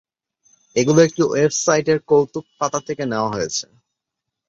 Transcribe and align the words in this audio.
এগুলো 0.75 0.99
একটি 1.07 1.21
ওয়েবসাইটের 1.25 1.99
কৌতুক 2.09 2.45
পাতা 2.59 2.79
থেকে 2.87 3.03
নেয়া 3.05 3.27
হয়েছে। 3.33 3.65